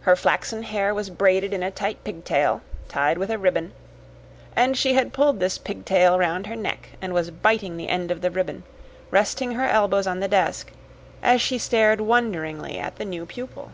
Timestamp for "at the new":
12.76-13.24